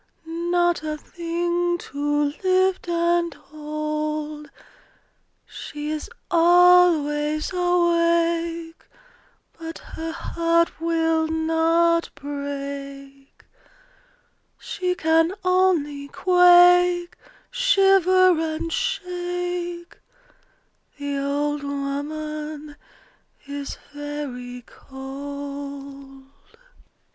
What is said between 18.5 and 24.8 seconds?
and shake: The old woman is very